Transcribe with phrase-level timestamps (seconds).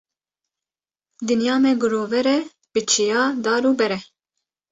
[1.31, 2.37] Dinya me girover e
[2.73, 3.99] bi çiya, dar û ber e.